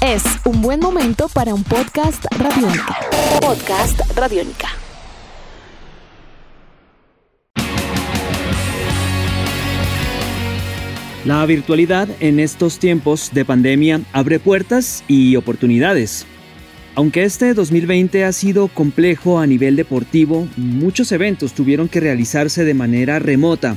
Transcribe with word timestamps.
Es 0.00 0.22
un 0.44 0.62
buen 0.62 0.78
momento 0.78 1.28
para 1.28 1.52
un 1.52 1.64
podcast 1.64 2.24
radiónica. 2.38 2.96
Podcast 3.40 4.00
radiónica. 4.14 4.68
La 11.24 11.44
virtualidad 11.46 12.08
en 12.20 12.38
estos 12.38 12.78
tiempos 12.78 13.30
de 13.32 13.44
pandemia 13.44 14.02
abre 14.12 14.38
puertas 14.38 15.02
y 15.08 15.34
oportunidades. 15.34 16.24
Aunque 16.94 17.24
este 17.24 17.52
2020 17.52 18.24
ha 18.24 18.30
sido 18.30 18.68
complejo 18.68 19.40
a 19.40 19.46
nivel 19.48 19.74
deportivo, 19.74 20.46
muchos 20.56 21.10
eventos 21.10 21.52
tuvieron 21.52 21.88
que 21.88 21.98
realizarse 21.98 22.64
de 22.64 22.74
manera 22.74 23.18
remota 23.18 23.76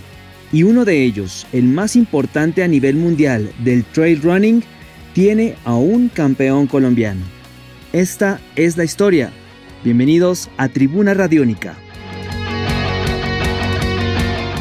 y 0.51 0.63
uno 0.63 0.85
de 0.85 1.03
ellos, 1.03 1.47
el 1.51 1.63
más 1.63 1.95
importante 1.95 2.63
a 2.63 2.67
nivel 2.67 2.95
mundial 2.95 3.51
del 3.63 3.83
trail 3.83 4.21
running, 4.21 4.63
tiene 5.17 5.55
a 5.65 5.75
un 5.75 6.09
campeón 6.09 6.67
colombiano. 6.67 7.21
Esta 7.91 8.39
es 8.55 8.77
la 8.77 8.83
historia. 8.83 9.31
Bienvenidos 9.83 10.47
a 10.57 10.69
Tribuna 10.69 11.15
Radiónica. 11.15 11.75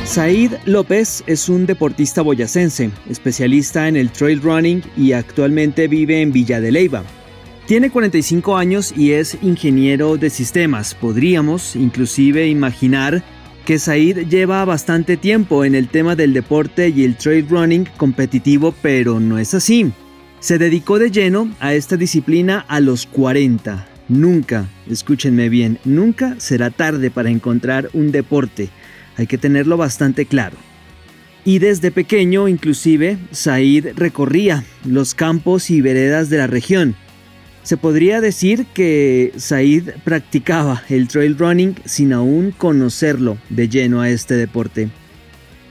Said 0.06 0.52
López 0.64 1.22
es 1.26 1.50
un 1.50 1.66
deportista 1.66 2.22
boyacense, 2.22 2.90
especialista 3.06 3.86
en 3.86 3.96
el 3.96 4.08
trail 4.08 4.40
running 4.40 4.82
y 4.96 5.12
actualmente 5.12 5.88
vive 5.88 6.22
en 6.22 6.32
Villa 6.32 6.58
de 6.58 6.72
Leyva. 6.72 7.04
Tiene 7.66 7.90
45 7.90 8.56
años 8.56 8.94
y 8.96 9.12
es 9.12 9.36
ingeniero 9.42 10.16
de 10.16 10.30
sistemas. 10.30 10.94
Podríamos 10.94 11.76
inclusive 11.76 12.48
imaginar 12.48 13.22
que 13.66 13.78
Said 13.78 14.26
lleva 14.26 14.64
bastante 14.64 15.18
tiempo 15.18 15.66
en 15.66 15.74
el 15.74 15.88
tema 15.88 16.16
del 16.16 16.32
deporte 16.32 16.88
y 16.88 17.04
el 17.04 17.18
trail 17.18 17.46
running 17.46 17.86
competitivo, 17.98 18.74
pero 18.80 19.20
no 19.20 19.36
es 19.36 19.52
así. 19.52 19.92
Se 20.40 20.58
dedicó 20.58 20.98
de 20.98 21.10
lleno 21.10 21.50
a 21.60 21.74
esta 21.74 21.96
disciplina 21.96 22.64
a 22.68 22.80
los 22.80 23.06
40. 23.06 23.86
Nunca, 24.08 24.68
escúchenme 24.88 25.48
bien, 25.48 25.78
nunca 25.84 26.36
será 26.38 26.70
tarde 26.70 27.10
para 27.10 27.30
encontrar 27.30 27.90
un 27.92 28.12
deporte 28.12 28.70
hay 29.16 29.26
que 29.26 29.38
tenerlo 29.38 29.76
bastante 29.76 30.26
claro. 30.26 30.56
Y 31.44 31.58
desde 31.58 31.90
pequeño, 31.90 32.48
inclusive, 32.48 33.18
Said 33.30 33.96
recorría 33.96 34.64
los 34.84 35.14
campos 35.14 35.70
y 35.70 35.80
veredas 35.80 36.28
de 36.28 36.38
la 36.38 36.46
región. 36.46 36.96
Se 37.62 37.76
podría 37.76 38.20
decir 38.20 38.66
que 38.74 39.32
Said 39.36 39.90
practicaba 40.04 40.82
el 40.88 41.08
trail 41.08 41.36
running 41.38 41.76
sin 41.84 42.12
aún 42.12 42.52
conocerlo 42.56 43.38
de 43.48 43.68
lleno 43.68 44.00
a 44.00 44.10
este 44.10 44.34
deporte. 44.34 44.88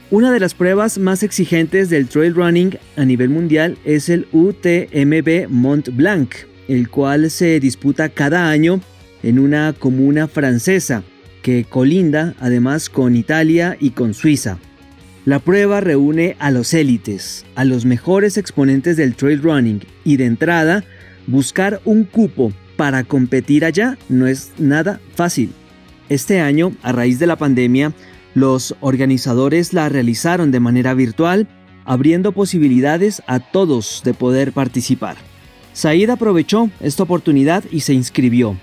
Una 0.08 0.30
de 0.30 0.38
las 0.38 0.54
pruebas 0.54 0.98
más 0.98 1.24
exigentes 1.24 1.90
del 1.90 2.06
trail 2.06 2.32
running 2.32 2.78
a 2.96 3.04
nivel 3.04 3.28
mundial 3.28 3.76
es 3.84 4.08
el 4.08 4.28
UTMB 4.30 5.48
Mont 5.48 5.88
Blanc, 5.88 6.32
el 6.68 6.88
cual 6.88 7.28
se 7.28 7.58
disputa 7.58 8.08
cada 8.08 8.48
año 8.48 8.80
en 9.24 9.40
una 9.40 9.72
comuna 9.76 10.28
francesa 10.28 11.02
que 11.42 11.64
colinda 11.64 12.34
además 12.38 12.88
con 12.88 13.16
Italia 13.16 13.76
y 13.80 13.90
con 13.90 14.14
Suiza. 14.14 14.58
La 15.24 15.40
prueba 15.40 15.80
reúne 15.80 16.36
a 16.38 16.52
los 16.52 16.72
élites, 16.72 17.44
a 17.56 17.64
los 17.64 17.84
mejores 17.84 18.36
exponentes 18.36 18.96
del 18.96 19.16
trail 19.16 19.42
running 19.42 19.80
y 20.04 20.18
de 20.18 20.26
entrada, 20.26 20.84
buscar 21.26 21.80
un 21.84 22.04
cupo 22.04 22.52
para 22.76 23.02
competir 23.02 23.64
allá 23.64 23.98
no 24.08 24.28
es 24.28 24.52
nada 24.56 25.00
fácil. 25.16 25.50
Este 26.08 26.38
año, 26.38 26.76
a 26.84 26.92
raíz 26.92 27.18
de 27.18 27.26
la 27.26 27.34
pandemia, 27.34 27.92
los 28.36 28.76
organizadores 28.80 29.72
la 29.72 29.88
realizaron 29.88 30.50
de 30.50 30.60
manera 30.60 30.92
virtual, 30.92 31.48
abriendo 31.86 32.32
posibilidades 32.32 33.22
a 33.26 33.40
todos 33.40 34.02
de 34.04 34.12
poder 34.12 34.52
participar. 34.52 35.16
Said 35.72 36.10
aprovechó 36.10 36.68
esta 36.80 37.04
oportunidad 37.04 37.64
y 37.72 37.80
se 37.80 37.94
inscribió. 37.94 38.54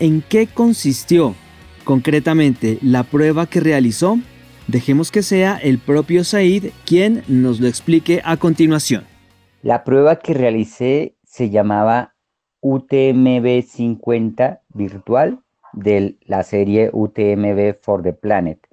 ¿En 0.00 0.22
qué 0.22 0.46
consistió 0.46 1.34
concretamente 1.84 2.78
la 2.80 3.02
prueba 3.02 3.44
que 3.46 3.60
realizó, 3.60 4.18
dejemos 4.66 5.10
que 5.10 5.22
sea 5.22 5.58
el 5.58 5.78
propio 5.78 6.24
Said 6.24 6.70
quien 6.86 7.22
nos 7.28 7.60
lo 7.60 7.68
explique 7.68 8.22
a 8.24 8.38
continuación. 8.38 9.04
La 9.60 9.84
prueba 9.84 10.16
que 10.16 10.32
realicé 10.32 11.16
se 11.24 11.50
llamaba 11.50 12.14
UTMB 12.60 13.62
50 13.62 14.62
virtual 14.72 15.40
de 15.74 16.16
la 16.22 16.42
serie 16.44 16.88
UTMB 16.94 17.74
for 17.82 18.02
the 18.02 18.14
Planet. 18.14 18.67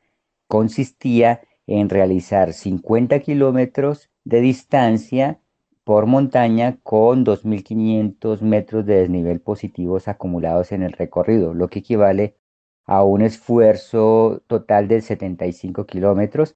Consistía 0.56 1.42
en 1.68 1.90
realizar 1.90 2.54
50 2.54 3.20
kilómetros 3.20 4.10
de 4.24 4.40
distancia 4.40 5.42
por 5.84 6.06
montaña 6.06 6.80
con 6.82 7.26
2.500 7.26 8.40
metros 8.40 8.86
de 8.86 9.02
desnivel 9.02 9.42
positivos 9.42 10.08
acumulados 10.08 10.72
en 10.72 10.82
el 10.84 10.94
recorrido, 10.94 11.54
lo 11.54 11.68
que 11.68 11.80
equivale 11.80 12.38
a 12.86 13.04
un 13.04 13.22
esfuerzo 13.22 14.44
total 14.48 14.88
de 14.88 15.02
75 15.02 15.86
kilómetros. 15.86 16.56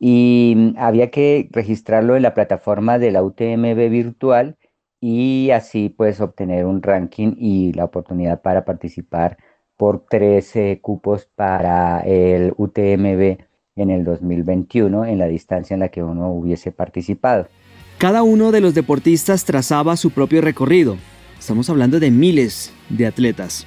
Y 0.00 0.54
mm, 0.56 0.74
había 0.76 1.12
que 1.12 1.48
registrarlo 1.52 2.16
en 2.16 2.22
la 2.22 2.34
plataforma 2.34 2.98
de 2.98 3.12
la 3.12 3.22
UTMB 3.22 3.88
virtual 3.88 4.56
y 5.00 5.50
así 5.52 5.90
pues 5.90 6.20
obtener 6.20 6.66
un 6.66 6.82
ranking 6.82 7.36
y 7.38 7.72
la 7.72 7.84
oportunidad 7.84 8.42
para 8.42 8.64
participar 8.64 9.38
por 9.78 10.04
13 10.10 10.80
cupos 10.82 11.28
para 11.36 12.00
el 12.00 12.52
UTMB 12.56 13.38
en 13.76 13.90
el 13.90 14.04
2021 14.04 15.06
en 15.06 15.18
la 15.18 15.28
distancia 15.28 15.72
en 15.74 15.80
la 15.80 15.88
que 15.88 16.02
uno 16.02 16.30
hubiese 16.32 16.72
participado. 16.72 17.46
Cada 17.96 18.22
uno 18.24 18.50
de 18.50 18.60
los 18.60 18.74
deportistas 18.74 19.44
trazaba 19.44 19.96
su 19.96 20.10
propio 20.10 20.42
recorrido. 20.42 20.96
Estamos 21.38 21.70
hablando 21.70 22.00
de 22.00 22.10
miles 22.10 22.72
de 22.88 23.06
atletas. 23.06 23.66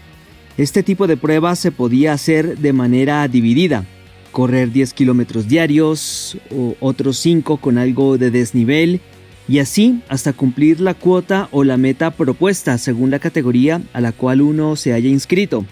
Este 0.57 0.83
tipo 0.83 1.07
de 1.07 1.15
pruebas 1.15 1.59
se 1.59 1.71
podía 1.71 2.11
hacer 2.11 2.57
de 2.57 2.73
manera 2.73 3.25
dividida, 3.29 3.85
correr 4.33 4.71
10 4.71 4.93
kilómetros 4.93 5.47
diarios 5.47 6.37
o 6.53 6.75
otros 6.81 7.17
5 7.19 7.57
con 7.57 7.77
algo 7.77 8.17
de 8.17 8.31
desnivel 8.31 8.99
y 9.47 9.59
así 9.59 10.01
hasta 10.09 10.33
cumplir 10.33 10.81
la 10.81 10.93
cuota 10.93 11.47
o 11.51 11.63
la 11.63 11.77
meta 11.77 12.11
propuesta 12.11 12.77
según 12.77 13.11
la 13.11 13.19
categoría 13.19 13.81
a 13.93 14.01
la 14.01 14.11
cual 14.11 14.41
uno 14.41 14.75
se 14.75 14.91
haya 14.91 15.09
inscrito. 15.09 15.65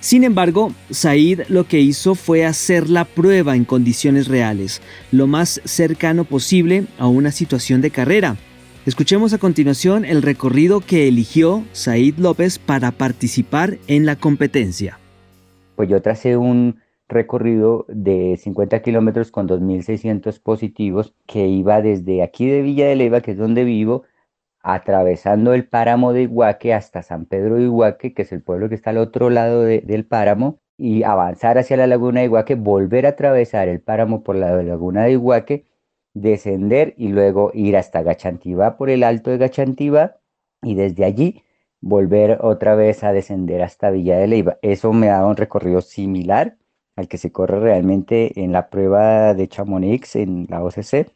Sin 0.00 0.24
embargo, 0.24 0.72
Said 0.90 1.42
lo 1.48 1.64
que 1.64 1.80
hizo 1.80 2.14
fue 2.14 2.44
hacer 2.44 2.88
la 2.88 3.04
prueba 3.04 3.54
en 3.54 3.64
condiciones 3.64 4.28
reales, 4.28 4.80
lo 5.12 5.26
más 5.26 5.60
cercano 5.64 6.24
posible 6.24 6.86
a 6.98 7.06
una 7.06 7.30
situación 7.30 7.80
de 7.80 7.90
carrera, 7.90 8.36
Escuchemos 8.86 9.34
a 9.34 9.38
continuación 9.38 10.06
el 10.06 10.22
recorrido 10.22 10.80
que 10.80 11.06
eligió 11.06 11.64
Said 11.72 12.16
López 12.16 12.58
para 12.58 12.92
participar 12.92 13.76
en 13.88 14.06
la 14.06 14.16
competencia. 14.16 14.98
Pues 15.76 15.90
yo 15.90 16.00
tracé 16.00 16.38
un 16.38 16.80
recorrido 17.06 17.84
de 17.88 18.38
50 18.38 18.80
kilómetros 18.80 19.30
con 19.30 19.46
2.600 19.46 20.40
positivos 20.40 21.12
que 21.26 21.46
iba 21.46 21.82
desde 21.82 22.22
aquí 22.22 22.46
de 22.46 22.62
Villa 22.62 22.86
de 22.86 22.96
Leyva, 22.96 23.20
que 23.20 23.32
es 23.32 23.36
donde 23.36 23.64
vivo, 23.64 24.04
atravesando 24.62 25.54
el 25.54 25.66
páramo 25.66 26.12
de 26.12 26.22
Iguaque 26.22 26.74
hasta 26.74 27.02
San 27.02 27.26
Pedro 27.26 27.56
de 27.56 27.62
Iguaque, 27.62 28.14
que 28.14 28.22
es 28.22 28.32
el 28.32 28.42
pueblo 28.42 28.68
que 28.68 28.74
está 28.74 28.90
al 28.90 28.98
otro 28.98 29.30
lado 29.30 29.62
del 29.64 30.06
páramo, 30.06 30.60
y 30.76 31.02
avanzar 31.02 31.58
hacia 31.58 31.76
la 31.76 31.86
laguna 31.86 32.20
de 32.20 32.26
Iguaque, 32.26 32.54
volver 32.54 33.06
a 33.06 33.10
atravesar 33.10 33.68
el 33.68 33.80
páramo 33.80 34.22
por 34.22 34.36
la 34.36 34.62
laguna 34.62 35.04
de 35.04 35.12
Iguaque 35.12 35.66
descender 36.14 36.94
y 36.96 37.08
luego 37.08 37.50
ir 37.54 37.76
hasta 37.76 38.02
Gachantiva 38.02 38.76
por 38.76 38.90
el 38.90 39.04
alto 39.04 39.30
de 39.30 39.38
Gachantiva 39.38 40.16
y 40.62 40.74
desde 40.74 41.04
allí 41.04 41.42
volver 41.80 42.38
otra 42.42 42.74
vez 42.74 43.04
a 43.04 43.12
descender 43.12 43.62
hasta 43.62 43.90
Villa 43.90 44.18
de 44.18 44.26
Leyva. 44.26 44.58
Eso 44.62 44.92
me 44.92 45.06
da 45.08 45.26
un 45.26 45.36
recorrido 45.36 45.80
similar 45.80 46.58
al 46.96 47.08
que 47.08 47.18
se 47.18 47.32
corre 47.32 47.60
realmente 47.60 48.42
en 48.42 48.52
la 48.52 48.68
prueba 48.68 49.34
de 49.34 49.48
Chamonix 49.48 50.16
en 50.16 50.46
la 50.50 50.62
OCC. 50.62 51.10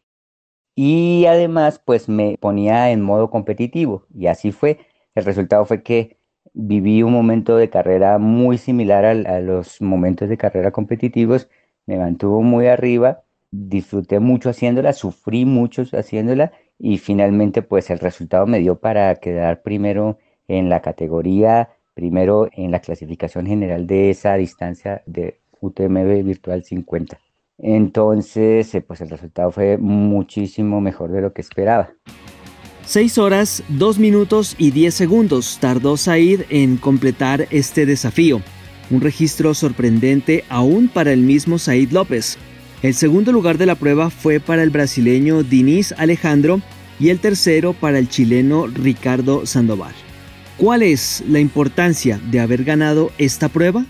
Y 0.75 1.27
además, 1.27 1.81
pues 1.85 2.09
me 2.09 2.37
ponía 2.39 2.91
en 2.91 3.01
modo 3.03 3.31
competitivo 3.31 4.07
y 4.15 4.27
así 4.27 4.53
fue. 4.53 4.79
El 5.15 5.25
resultado 5.25 5.65
fue 5.65 5.83
que 5.83 6.19
viví 6.53 7.03
un 7.03 7.13
momento 7.13 7.57
de 7.57 7.71
carrera 7.71 8.19
muy 8.19 8.59
similar 8.59 9.05
a, 9.05 9.41
los 9.41 9.81
momentos 9.81 10.29
de 10.29 10.37
carrera 10.37 10.73
competitivos. 10.73 11.49
Me 11.87 11.99
mantuvo 11.99 12.43
muy 12.43 12.67
arriba 12.67 13.25
disfruté 13.55 14.19
mucho 14.21 14.51
haciéndola, 14.51 14.93
sufrí 14.93 15.45
mucho 15.45 15.83
haciéndola 15.93 16.53
y 16.79 16.99
finalmente 16.99 17.63
pues 17.63 17.91
el 17.91 17.99
resultado 18.01 18.47
me 18.47 18.59
dio 18.59 18.81
para 18.81 19.15
quedar 19.17 19.63
primero 19.63 20.19
en 20.49 20.69
la 20.69 20.81
categoría, 20.81 21.71
primero 21.95 22.49
en 22.53 22.71
la 22.71 22.81
clasificación 22.81 23.47
general 23.47 23.87
de 23.87 24.11
esa 24.11 24.35
distancia 24.35 25.03
de 25.07 25.41
UTMB 25.61 26.25
Virtual 26.25 26.65
50. 26.65 27.19
Entonces, 27.59 28.75
eh, 28.75 28.81
pues 28.81 29.01
el 29.01 29.11
resultado 29.11 29.51
fue 29.51 29.79
muchísimo 29.79 30.81
mejor 30.81 31.11
de 31.13 31.23
lo 31.23 31.33
que 31.33 31.41
esperaba. 31.41 31.93
6 32.87 33.19
horas, 33.19 33.63
2 33.69 33.99
minutos 33.99 34.55
y 34.59 34.71
10 34.71 34.95
segundos 34.95 35.59
tardó 35.61 35.97
Said 35.97 36.43
en 36.51 36.77
completar 36.77 37.47
este 37.51 37.87
desafío. 37.87 38.43
Un 38.91 39.01
registro 39.01 39.55
sorprendente 39.55 40.45
aún 40.51 40.89
para 40.89 41.13
el 41.13 41.21
mismo 41.21 41.59
Said 41.59 41.91
López. 41.93 42.37
El 42.83 42.93
segundo 42.95 43.33
lugar 43.33 43.57
de 43.57 43.67
la 43.67 43.77
prueba 43.77 44.11
fue 44.11 44.41
para 44.41 44.63
el 44.63 44.69
brasileño 44.69 45.43
Diniz 45.43 45.93
Alejandro, 45.97 46.61
y 46.99 47.11
el 47.11 47.19
tercero 47.19 47.73
para 47.73 47.99
el 47.99 48.09
chileno 48.09 48.67
Ricardo 48.67 49.47
Sandoval. 49.47 49.95
¿Cuál 50.57 50.83
es 50.83 51.23
la 51.29 51.41
importancia 51.41 52.21
de 52.31 52.41
haber 52.41 52.65
ganado 52.65 53.11
esta 53.19 53.49
prueba? 53.49 53.85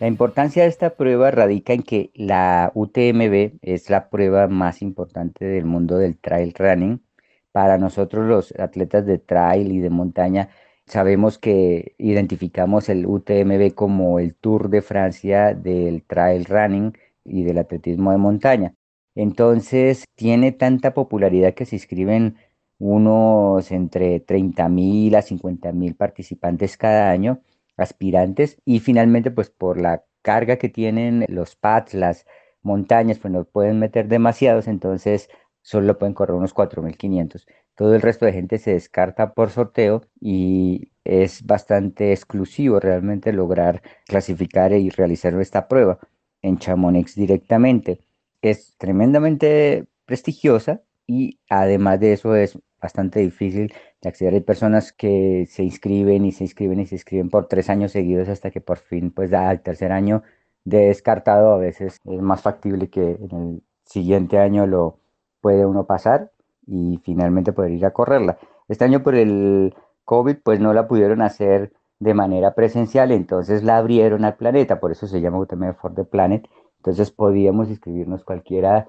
La 0.00 0.06
importancia 0.06 0.62
de 0.62 0.68
esta 0.68 0.94
prueba 0.94 1.32
radica 1.32 1.72
en 1.72 1.82
que 1.82 2.12
la 2.14 2.70
UTMB 2.74 3.58
es 3.62 3.90
la 3.90 4.10
prueba 4.10 4.46
más 4.46 4.80
importante 4.80 5.44
del 5.44 5.64
mundo 5.64 5.98
del 5.98 6.16
trail 6.18 6.54
running. 6.56 7.02
Para 7.50 7.78
nosotros 7.78 8.26
los 8.26 8.52
atletas 8.60 9.06
de 9.06 9.18
trail 9.18 9.72
y 9.72 9.80
de 9.80 9.90
montaña 9.90 10.50
sabemos 10.86 11.38
que 11.38 11.96
identificamos 11.98 12.88
el 12.88 13.06
UTMB 13.06 13.74
como 13.74 14.20
el 14.20 14.36
Tour 14.36 14.70
de 14.70 14.82
Francia 14.82 15.52
del 15.54 16.04
trail 16.04 16.44
running 16.44 16.92
y 17.24 17.42
del 17.42 17.58
atletismo 17.58 18.12
de 18.12 18.18
montaña. 18.18 18.74
Entonces 19.16 20.04
tiene 20.14 20.52
tanta 20.52 20.94
popularidad 20.94 21.54
que 21.54 21.66
se 21.66 21.74
inscriben 21.74 22.36
unos 22.78 23.72
entre 23.72 24.24
30.000 24.24 25.16
a 25.16 25.22
50.000 25.22 25.96
participantes 25.96 26.76
cada 26.76 27.10
año 27.10 27.42
aspirantes 27.78 28.60
y 28.64 28.80
finalmente 28.80 29.30
pues 29.30 29.50
por 29.50 29.80
la 29.80 30.04
carga 30.22 30.56
que 30.56 30.68
tienen 30.68 31.24
los 31.28 31.56
pads, 31.56 31.94
las 31.94 32.26
montañas, 32.62 33.18
pues 33.18 33.32
no 33.32 33.44
pueden 33.44 33.78
meter 33.78 34.08
demasiados, 34.08 34.68
entonces 34.68 35.30
solo 35.62 35.98
pueden 35.98 36.14
correr 36.14 36.36
unos 36.36 36.54
4.500. 36.54 37.46
Todo 37.74 37.94
el 37.94 38.02
resto 38.02 38.26
de 38.26 38.32
gente 38.32 38.58
se 38.58 38.72
descarta 38.72 39.34
por 39.34 39.50
sorteo 39.50 40.02
y 40.20 40.90
es 41.04 41.46
bastante 41.46 42.12
exclusivo 42.12 42.80
realmente 42.80 43.32
lograr 43.32 43.82
clasificar 44.06 44.72
y 44.72 44.90
realizar 44.90 45.38
esta 45.40 45.68
prueba 45.68 45.98
en 46.42 46.58
Chamonix 46.58 47.14
directamente. 47.14 48.00
Es 48.42 48.74
tremendamente 48.78 49.86
prestigiosa 50.06 50.82
y 51.06 51.38
además 51.48 52.00
de 52.00 52.12
eso 52.12 52.34
es 52.34 52.58
bastante 52.80 53.20
difícil 53.20 53.72
Hay 54.02 54.40
personas 54.40 54.92
que 54.92 55.46
se 55.50 55.64
inscriben 55.64 56.24
y 56.24 56.30
se 56.30 56.44
inscriben 56.44 56.78
y 56.78 56.86
se 56.86 56.94
inscriben 56.94 57.30
por 57.30 57.46
tres 57.48 57.68
años 57.68 57.90
seguidos 57.92 58.28
hasta 58.28 58.50
que 58.52 58.60
por 58.60 58.78
fin, 58.78 59.10
pues 59.10 59.32
al 59.32 59.60
tercer 59.60 59.90
año 59.90 60.22
de 60.64 60.86
descartado, 60.86 61.52
a 61.52 61.58
veces 61.58 61.98
es 62.04 62.20
más 62.22 62.42
factible 62.42 62.90
que 62.90 63.18
en 63.20 63.36
el 63.36 63.62
siguiente 63.84 64.38
año 64.38 64.66
lo 64.66 64.98
puede 65.40 65.66
uno 65.66 65.84
pasar 65.86 66.30
y 66.66 67.00
finalmente 67.02 67.52
poder 67.52 67.72
ir 67.72 67.86
a 67.86 67.92
correrla. 67.92 68.38
Este 68.68 68.84
año 68.84 69.02
por 69.02 69.16
el 69.16 69.74
COVID, 70.04 70.36
pues 70.44 70.60
no 70.60 70.72
la 70.74 70.86
pudieron 70.86 71.22
hacer 71.22 71.72
de 71.98 72.14
manera 72.14 72.54
presencial, 72.54 73.10
entonces 73.10 73.64
la 73.64 73.78
abrieron 73.78 74.24
al 74.24 74.36
planeta, 74.36 74.78
por 74.78 74.92
eso 74.92 75.08
se 75.08 75.20
llama 75.20 75.40
UTM 75.40 75.74
for 75.74 75.94
the 75.94 76.04
Planet. 76.04 76.48
Entonces 76.76 77.10
podíamos 77.10 77.68
inscribirnos 77.68 78.22
cualquiera 78.22 78.86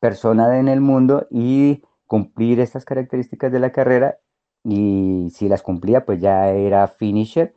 persona 0.00 0.58
en 0.58 0.66
el 0.66 0.80
mundo 0.80 1.28
y 1.30 1.84
cumplir 2.06 2.58
estas 2.58 2.84
características 2.84 3.52
de 3.52 3.60
la 3.60 3.70
carrera 3.70 4.18
y 4.64 5.30
si 5.34 5.48
las 5.48 5.62
cumplía 5.62 6.04
pues 6.04 6.20
ya 6.20 6.48
era 6.48 6.86
finisher 6.88 7.54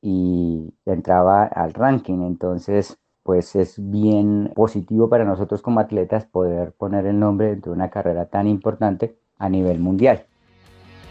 y 0.00 0.72
entraba 0.86 1.44
al 1.44 1.74
ranking. 1.74 2.22
Entonces 2.22 2.98
pues 3.22 3.54
es 3.56 3.74
bien 3.78 4.52
positivo 4.54 5.10
para 5.10 5.24
nosotros 5.24 5.60
como 5.60 5.80
atletas 5.80 6.24
poder 6.24 6.72
poner 6.72 7.04
el 7.04 7.18
nombre 7.18 7.56
de 7.56 7.70
una 7.70 7.90
carrera 7.90 8.26
tan 8.26 8.46
importante 8.46 9.18
a 9.38 9.48
nivel 9.50 9.80
mundial. 9.80 10.24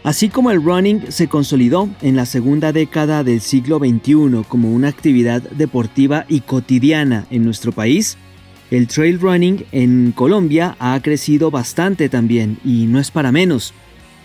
Así 0.04 0.28
como 0.28 0.50
el 0.50 0.62
running 0.62 1.12
se 1.12 1.28
consolidó 1.28 1.88
en 2.02 2.16
la 2.16 2.24
segunda 2.24 2.72
década 2.72 3.24
del 3.24 3.40
siglo 3.40 3.78
XXI 3.78 4.44
como 4.48 4.72
una 4.72 4.88
actividad 4.88 5.42
deportiva 5.42 6.24
y 6.28 6.40
cotidiana 6.40 7.26
en 7.30 7.44
nuestro 7.44 7.72
país, 7.72 8.16
el 8.70 8.86
trail 8.86 9.20
running 9.20 9.64
en 9.72 10.12
Colombia 10.12 10.76
ha 10.78 11.00
crecido 11.00 11.50
bastante 11.50 12.08
también 12.08 12.58
y 12.64 12.86
no 12.86 12.98
es 12.98 13.10
para 13.10 13.32
menos. 13.32 13.74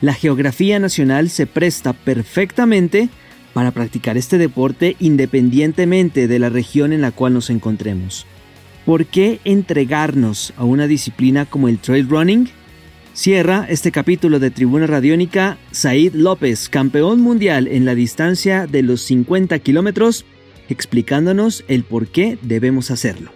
La 0.04 0.14
geografía 0.14 0.80
nacional 0.80 1.30
se 1.30 1.48
presta 1.48 1.94
perfectamente 1.94 3.08
para 3.54 3.72
practicar 3.72 4.18
este 4.18 4.38
deporte 4.38 4.98
independientemente 5.00 6.28
de 6.28 6.40
la 6.40 6.50
región 6.50 6.92
en 6.92 7.00
la 7.00 7.12
cual 7.12 7.34
nos 7.34 7.50
encontremos. 7.50 8.26
¿Por 8.86 9.06
qué 9.06 9.40
entregarnos 9.46 10.54
a 10.58 10.66
una 10.66 10.88
disciplina 10.88 11.46
como 11.46 11.70
el 11.70 11.80
trail 11.80 12.10
running? 12.10 12.50
Cierra 13.14 13.66
este 13.70 13.94
capítulo 13.94 14.40
de 14.40 14.52
Tribuna 14.52 14.88
Radiónica 14.88 15.58
Said 15.72 16.16
López, 16.16 16.68
campeón 16.68 17.22
mundial 17.22 17.70
en 17.70 17.86
la 17.86 17.96
distancia 17.96 18.68
de 18.68 18.82
los 18.82 19.04
50 19.04 19.58
kilómetros, 19.60 20.26
explicándonos 20.68 21.64
el 21.70 21.86
por 21.86 22.08
qué 22.08 22.38
debemos 22.42 22.92
hacerlo. 22.92 23.32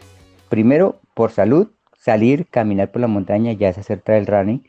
Primero, 0.49 0.99
por 1.13 1.31
salud, 1.31 1.67
salir, 1.97 2.45
caminar 2.51 2.91
por 2.91 2.99
la 2.99 3.07
montaña 3.07 3.53
ya 3.53 3.69
es 3.69 3.77
hacer 3.77 4.01
trail 4.01 4.27
running 4.27 4.63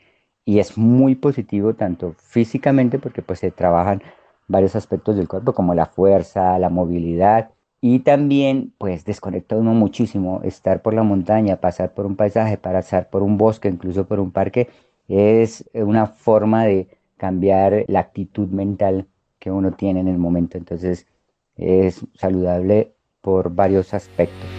y 0.49 0.57
es 0.57 0.79
muy 0.79 1.13
positivo 1.13 1.75
tanto 1.75 2.15
físicamente 2.17 2.97
porque 2.97 3.21
pues 3.21 3.37
se 3.37 3.51
trabajan 3.51 4.01
varios 4.47 4.75
aspectos 4.75 5.15
del 5.15 5.27
cuerpo 5.27 5.53
como 5.53 5.75
la 5.75 5.85
fuerza, 5.85 6.57
la 6.57 6.69
movilidad 6.69 7.51
y 7.81 7.99
también 7.99 8.73
pues 8.79 9.05
desconecta 9.05 9.55
uno 9.55 9.75
muchísimo 9.75 10.41
estar 10.43 10.81
por 10.81 10.95
la 10.95 11.03
montaña, 11.03 11.57
pasar 11.57 11.93
por 11.93 12.07
un 12.07 12.15
paisaje, 12.15 12.57
pasar 12.57 13.11
por 13.11 13.21
un 13.21 13.37
bosque, 13.37 13.67
incluso 13.67 14.07
por 14.07 14.19
un 14.19 14.31
parque 14.31 14.69
es 15.07 15.69
una 15.73 16.07
forma 16.07 16.65
de 16.65 16.87
cambiar 17.17 17.85
la 17.87 17.99
actitud 17.99 18.47
mental 18.47 19.05
que 19.37 19.51
uno 19.51 19.73
tiene 19.73 19.99
en 19.99 20.07
el 20.07 20.17
momento. 20.17 20.57
Entonces 20.57 21.05
es 21.57 22.03
saludable 22.15 22.95
por 23.21 23.53
varios 23.53 23.93
aspectos. 23.93 24.58